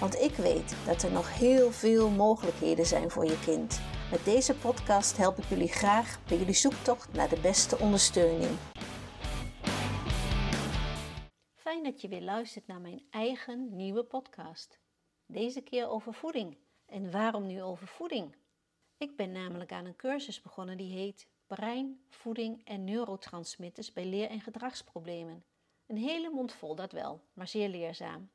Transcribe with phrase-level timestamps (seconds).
[0.00, 3.80] Want ik weet dat er nog heel veel mogelijkheden zijn voor je kind.
[4.10, 8.58] Met deze podcast help ik jullie graag bij jullie zoektocht naar de beste ondersteuning.
[11.54, 14.78] Fijn dat je weer luistert naar mijn eigen nieuwe podcast.
[15.26, 16.56] Deze keer over voeding.
[16.86, 18.36] En waarom nu over voeding?
[18.98, 24.30] Ik ben namelijk aan een cursus begonnen die heet Brein, voeding en neurotransmitters bij leer-
[24.30, 25.44] en gedragsproblemen.
[25.86, 28.30] Een hele mond vol, dat wel, maar zeer leerzaam.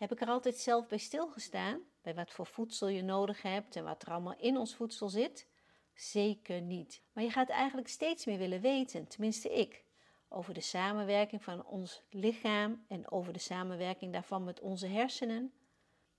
[0.00, 1.80] Heb ik er altijd zelf bij stilgestaan?
[2.02, 5.46] Bij wat voor voedsel je nodig hebt en wat er allemaal in ons voedsel zit?
[5.94, 7.02] Zeker niet.
[7.12, 9.84] Maar je gaat eigenlijk steeds meer willen weten, tenminste ik,
[10.28, 15.52] over de samenwerking van ons lichaam en over de samenwerking daarvan met onze hersenen.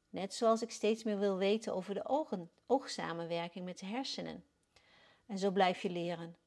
[0.10, 4.44] Net zoals ik steeds meer wil weten over de ogen, oogsamenwerking met de hersenen.
[5.26, 6.38] En zo blijf je leren.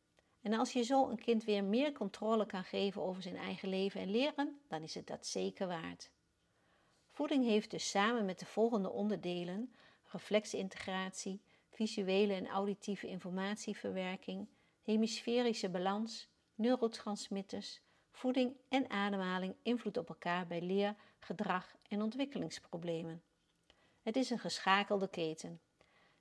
[0.41, 4.01] En als je zo een kind weer meer controle kan geven over zijn eigen leven
[4.01, 6.13] en leren, dan is het dat zeker waard.
[7.15, 11.41] Voeding heeft dus samen met de volgende onderdelen reflexintegratie,
[11.71, 14.49] visuele en auditieve informatieverwerking,
[14.83, 23.23] hemisferische balans, neurotransmitters, voeding en ademhaling invloed op elkaar bij leer, gedrag en ontwikkelingsproblemen.
[24.03, 25.61] Het is een geschakelde keten.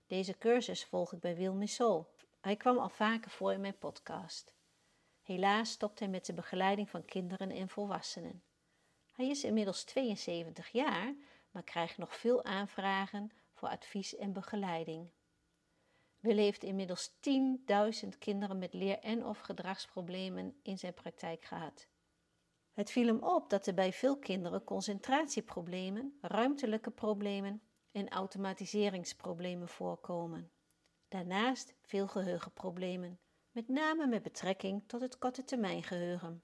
[0.08, 2.08] Deze cursus volg ik bij Wil Missot.
[2.42, 4.54] Hij kwam al vaker voor in mijn podcast.
[5.22, 8.44] Helaas stopt hij met de begeleiding van kinderen en volwassenen.
[9.14, 11.16] Hij is inmiddels 72 jaar,
[11.52, 15.10] maar krijgt nog veel aanvragen voor advies en begeleiding.
[16.20, 17.12] Wil heeft inmiddels
[18.04, 21.88] 10.000 kinderen met leer- en of gedragsproblemen in zijn praktijk gehad.
[22.72, 30.52] Het viel hem op dat er bij veel kinderen concentratieproblemen, ruimtelijke problemen en automatiseringsproblemen voorkomen.
[31.08, 33.20] Daarnaast veel geheugenproblemen,
[33.52, 36.44] met name met betrekking tot het korte termijn geheugen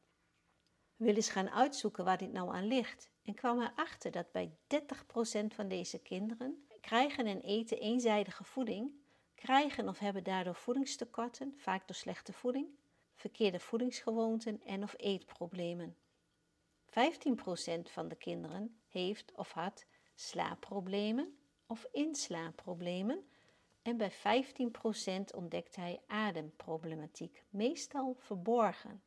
[0.99, 5.55] wil eens gaan uitzoeken waar dit nou aan ligt en kwam erachter dat bij 30%
[5.55, 8.91] van deze kinderen krijgen en eten eenzijdige voeding,
[9.35, 12.67] krijgen of hebben daardoor voedingstekorten, vaak door slechte voeding,
[13.15, 15.97] verkeerde voedingsgewoonten en of eetproblemen.
[16.85, 16.91] 15%
[17.91, 19.85] van de kinderen heeft of had
[20.16, 21.37] slaapproblemen
[21.67, 23.29] of inslaapproblemen
[23.81, 24.16] en bij 15%
[25.35, 29.03] ontdekt hij ademproblematiek, meestal verborgen.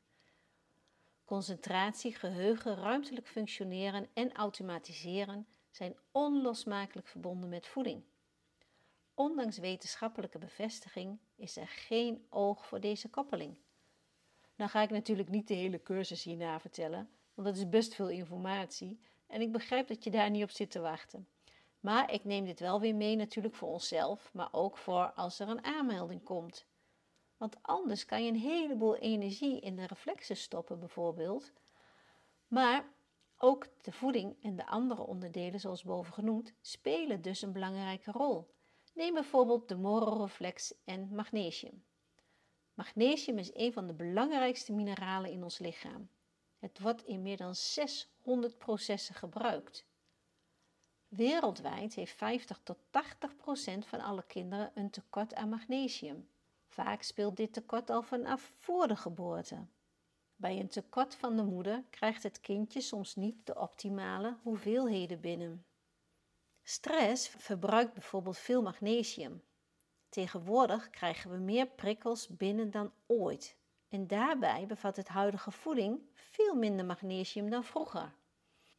[1.33, 8.03] Concentratie, geheugen, ruimtelijk functioneren en automatiseren zijn onlosmakelijk verbonden met voeding.
[9.15, 13.59] Ondanks wetenschappelijke bevestiging is er geen oog voor deze koppeling.
[14.57, 18.09] Nou ga ik natuurlijk niet de hele cursus hierna vertellen, want dat is best veel
[18.09, 21.29] informatie en ik begrijp dat je daar niet op zit te wachten.
[21.81, 25.49] Maar ik neem dit wel weer mee natuurlijk voor onszelf, maar ook voor als er
[25.49, 26.67] een aanmelding komt.
[27.43, 31.53] Want anders kan je een heleboel energie in de reflexen stoppen, bijvoorbeeld.
[32.49, 32.85] Maar
[33.39, 38.55] ook de voeding en de andere onderdelen, zoals boven genoemd, spelen dus een belangrijke rol.
[38.95, 41.85] Neem bijvoorbeeld de mororeflex en magnesium.
[42.75, 46.09] Magnesium is een van de belangrijkste mineralen in ons lichaam.
[46.59, 49.87] Het wordt in meer dan 600 processen gebruikt.
[51.09, 56.31] Wereldwijd heeft 50 tot 80 procent van alle kinderen een tekort aan magnesium.
[56.73, 59.67] Vaak speelt dit tekort al vanaf voor de geboorte.
[60.37, 65.67] Bij een tekort van de moeder krijgt het kindje soms niet de optimale hoeveelheden binnen.
[66.63, 69.43] Stress verbruikt bijvoorbeeld veel magnesium.
[70.09, 73.57] Tegenwoordig krijgen we meer prikkels binnen dan ooit.
[73.89, 78.15] En daarbij bevat het huidige voeding veel minder magnesium dan vroeger.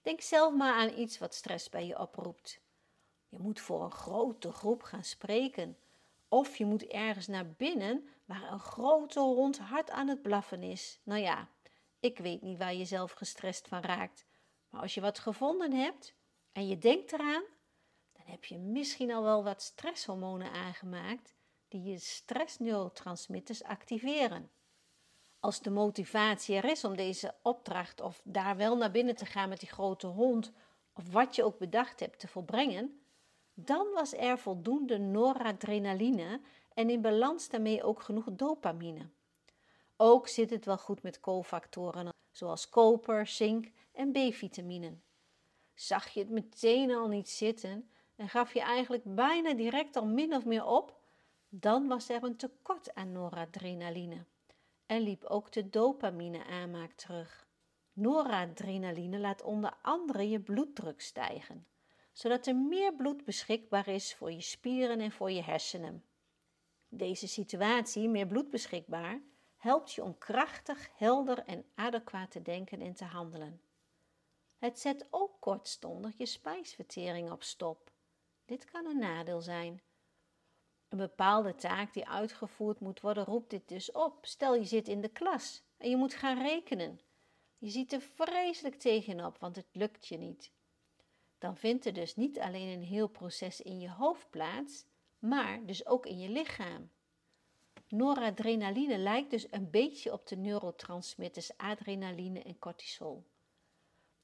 [0.02, 2.62] Denk zelf maar aan iets wat stress bij je oproept.
[3.28, 5.78] Je moet voor een grote groep gaan spreken
[6.34, 11.00] of je moet ergens naar binnen waar een grote hond hard aan het blaffen is.
[11.04, 11.50] Nou ja,
[12.00, 14.26] ik weet niet waar je zelf gestrest van raakt.
[14.70, 16.16] Maar als je wat gevonden hebt
[16.52, 17.44] en je denkt eraan,
[18.14, 21.36] dan heb je misschien al wel wat stresshormonen aangemaakt
[21.68, 24.52] die je stressneurotransmitters activeren.
[25.40, 29.50] Als de motivatie er is om deze opdracht of daar wel naar binnen te gaan
[29.50, 30.52] met die grote hond
[30.94, 33.03] of wat je ook bedacht hebt te volbrengen,
[33.54, 36.42] dan was er voldoende noradrenaline
[36.74, 39.10] en in balans daarmee ook genoeg dopamine.
[39.98, 45.04] Ook zit het wel goed met cofactoren zoals koper, zink en B-vitaminen.
[45.74, 50.36] Zag je het meteen al niet zitten, en gaf je eigenlijk bijna direct al min
[50.36, 51.00] of meer op,
[51.50, 54.26] dan was er een tekort aan noradrenaline
[54.86, 57.48] en liep ook de dopamine-aanmaak terug.
[57.94, 61.68] Noradrenaline laat onder andere je bloeddruk stijgen,
[62.14, 66.06] zodat er meer bloed beschikbaar is voor je spieren en voor je hersenen.
[66.88, 69.22] Deze situatie, meer bloed beschikbaar,
[69.58, 73.62] helpt je om krachtig, helder en adequaat te denken en te handelen.
[74.58, 77.92] Het zet ook kortstondig je spijsvertering op stop.
[78.46, 79.82] Dit kan een nadeel zijn.
[80.90, 84.26] Een bepaalde taak die uitgevoerd moet worden, roept dit dus op.
[84.26, 87.00] Stel je zit in de klas en je moet gaan rekenen.
[87.58, 90.52] Je ziet er vreselijk tegenop, want het lukt je niet.
[91.44, 94.86] Dan vindt er dus niet alleen een heel proces in je hoofd plaats,
[95.20, 96.92] maar dus ook in je lichaam.
[97.88, 103.24] Noradrenaline lijkt dus een beetje op de neurotransmitters adrenaline en cortisol.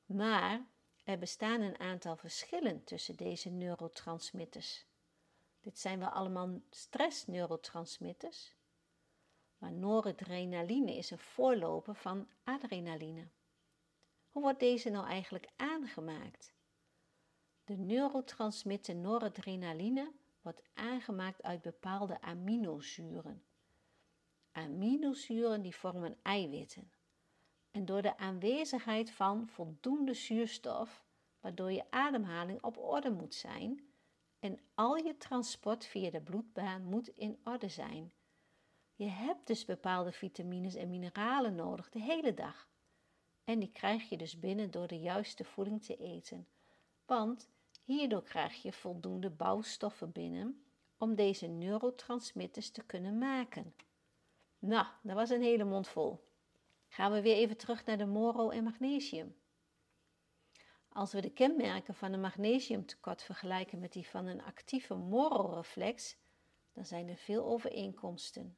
[0.05, 0.65] Maar
[1.03, 4.85] er bestaan een aantal verschillen tussen deze neurotransmitters.
[5.61, 8.55] Dit zijn wel allemaal stressneurotransmitters.
[9.57, 13.27] Maar noradrenaline is een voorloper van adrenaline.
[14.31, 16.57] Hoe wordt deze nou eigenlijk aangemaakt?
[17.69, 20.11] De neurotransmitter noradrenaline
[20.41, 23.43] wordt aangemaakt uit bepaalde aminozuren.
[24.51, 26.91] Aminozuren die vormen eiwitten.
[27.71, 31.05] En door de aanwezigheid van voldoende zuurstof,
[31.39, 33.83] waardoor je ademhaling op orde moet zijn
[34.39, 38.13] en al je transport via de bloedbaan moet in orde zijn.
[38.95, 42.69] Je hebt dus bepaalde vitamines en mineralen nodig de hele dag.
[43.43, 46.47] En die krijg je dus binnen door de juiste voeding te eten.
[47.05, 47.49] Want
[47.89, 50.63] hierdoor krijg je voldoende bouwstoffen binnen
[50.97, 53.75] om deze neurotransmitters te kunnen maken.
[54.59, 56.27] Nou, dat was een hele mond vol.
[56.87, 59.35] Gaan we weer even terug naar de moro en magnesium.
[60.89, 66.17] Als we de kenmerken van een magnesiumtekort vergelijken met die van een actieve mororeflex,
[66.73, 68.57] dan zijn er veel overeenkomsten.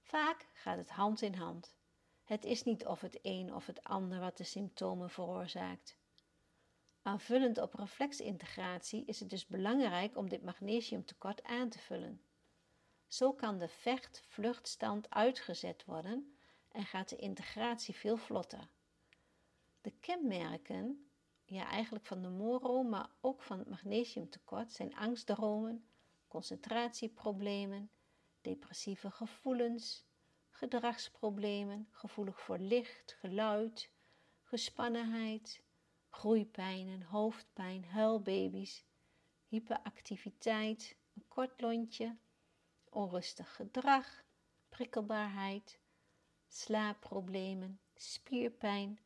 [0.00, 1.76] Vaak gaat het hand in hand.
[2.24, 5.97] Het is niet of het een of het ander wat de symptomen veroorzaakt.
[7.08, 12.22] Aanvullend op reflexintegratie is het dus belangrijk om dit magnesiumtekort aan te vullen.
[13.06, 16.36] Zo kan de vecht-vluchtstand uitgezet worden
[16.72, 18.68] en gaat de integratie veel vlotter.
[19.80, 21.10] De kenmerken,
[21.44, 25.88] ja eigenlijk van de moro, maar ook van het magnesiumtekort, zijn angstdromen,
[26.26, 27.90] concentratieproblemen,
[28.40, 30.04] depressieve gevoelens,
[30.50, 33.90] gedragsproblemen, gevoelig voor licht, geluid,
[34.42, 35.66] gespannenheid,
[36.10, 38.84] groeipijnen, hoofdpijn, huilbaby's,
[39.48, 42.16] hyperactiviteit, een kort lontje,
[42.90, 44.24] onrustig gedrag,
[44.68, 45.80] prikkelbaarheid,
[46.48, 48.98] slaapproblemen, spierpijn.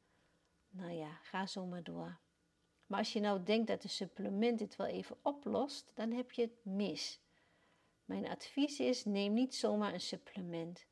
[0.71, 2.21] Nou ja, ga zo maar door.
[2.87, 6.43] Maar als je nou denkt dat een supplement dit wel even oplost, dan heb je
[6.43, 7.21] het mis.
[8.05, 10.87] Mijn advies is: neem niet zomaar een supplement.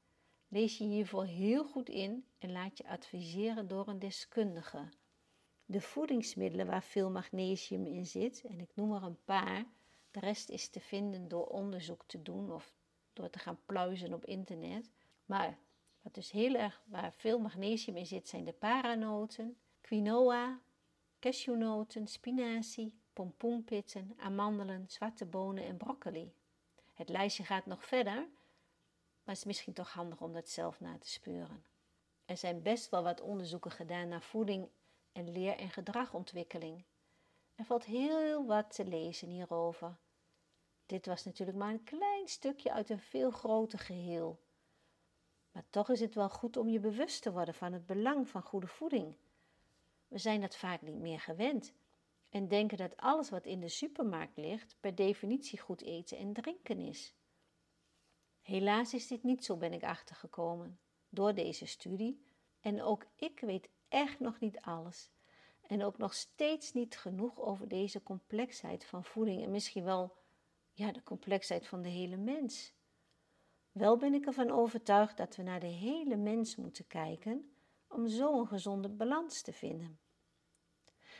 [0.48, 4.88] Lees je hiervoor heel goed in en laat je adviseren door een deskundige.
[5.70, 9.64] De voedingsmiddelen waar veel magnesium in zit, en ik noem er een paar,
[10.10, 12.74] de rest is te vinden door onderzoek te doen of
[13.12, 14.90] door te gaan pluizen op internet.
[15.26, 15.58] Maar
[16.02, 20.60] wat dus heel erg, waar veel magnesium in zit, zijn de paranoten, quinoa,
[21.18, 26.32] cashewnoten, spinazie, pompoenpitten, amandelen, zwarte bonen en broccoli.
[26.94, 30.98] Het lijstje gaat nog verder, maar het is misschien toch handig om dat zelf na
[30.98, 31.64] te speuren.
[32.24, 34.68] Er zijn best wel wat onderzoeken gedaan naar voeding
[35.28, 36.84] leer- en gedragontwikkeling.
[37.54, 39.98] Er valt heel wat te lezen hierover.
[40.86, 44.40] Dit was natuurlijk maar een klein stukje uit een veel groter geheel.
[45.52, 48.42] Maar toch is het wel goed om je bewust te worden van het belang van
[48.42, 49.16] goede voeding.
[50.08, 51.72] We zijn dat vaak niet meer gewend
[52.28, 56.78] en denken dat alles wat in de supermarkt ligt per definitie goed eten en drinken
[56.78, 57.14] is.
[58.42, 62.24] Helaas is dit niet zo, ben ik achtergekomen door deze studie.
[62.60, 65.10] En ook ik weet echt nog niet alles.
[65.66, 70.16] En ook nog steeds niet genoeg over deze complexheid van voeding en misschien wel
[70.72, 72.74] ja, de complexheid van de hele mens.
[73.72, 77.54] Wel ben ik ervan overtuigd dat we naar de hele mens moeten kijken
[77.88, 79.98] om zo een gezonde balans te vinden.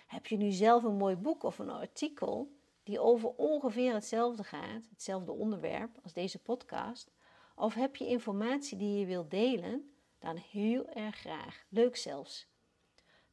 [0.06, 4.88] Heb je nu zelf een mooi boek of een artikel die over ongeveer hetzelfde gaat,
[4.90, 7.10] hetzelfde onderwerp als deze podcast,
[7.54, 12.49] of heb je informatie die je wilt delen, dan heel erg graag, leuk zelfs.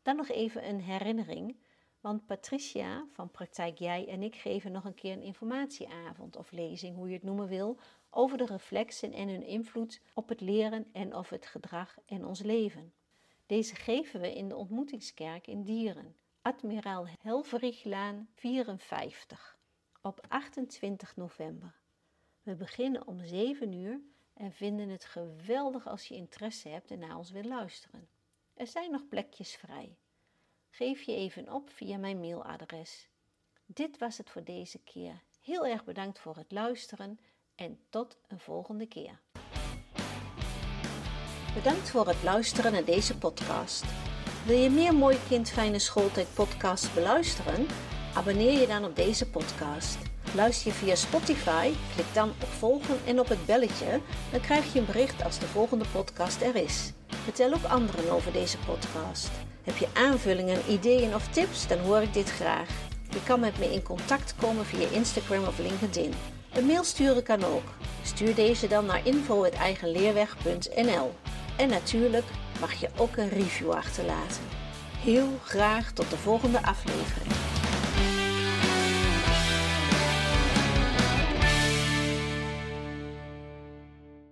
[0.07, 1.57] Dan nog even een herinnering,
[2.01, 6.95] want Patricia van Praktijk Jij en ik geven nog een keer een informatieavond of lezing,
[6.95, 7.77] hoe je het noemen wil,
[8.09, 12.41] over de reflexen en hun invloed op het leren en of het gedrag en ons
[12.41, 12.93] leven.
[13.45, 19.57] Deze geven we in de ontmoetingskerk in Dieren, Admiraal Helveriglaan 54.
[20.01, 21.79] op 28 november.
[22.43, 24.01] We beginnen om 7 uur
[24.33, 28.16] en vinden het geweldig als je interesse hebt en naar ons wil luisteren.
[28.57, 29.97] Er zijn nog plekjes vrij.
[30.69, 33.09] Geef je even op via mijn mailadres.
[33.65, 35.23] Dit was het voor deze keer.
[35.41, 37.19] Heel erg bedankt voor het luisteren
[37.55, 39.21] en tot een volgende keer.
[41.53, 43.85] Bedankt voor het luisteren naar deze podcast.
[44.45, 47.67] Wil je meer Mooi Kind Fijne Schooltijd podcasts beluisteren?
[48.15, 49.97] Abonneer je dan op deze podcast.
[50.35, 54.79] Luister je via Spotify, klik dan op volgen en op het belletje, dan krijg je
[54.79, 56.91] een bericht als de volgende podcast er is.
[57.27, 59.29] Vertel ook anderen over deze podcast.
[59.63, 62.69] Heb je aanvullingen, ideeën of tips, dan hoor ik dit graag.
[63.09, 66.13] Je kan met me in contact komen via Instagram of LinkedIn.
[66.53, 67.63] Een mail sturen kan ook.
[68.03, 71.13] Stuur deze dan naar info.eigenleerweg.nl
[71.57, 72.25] En natuurlijk
[72.59, 74.43] mag je ook een review achterlaten.
[74.99, 77.46] Heel graag tot de volgende aflevering.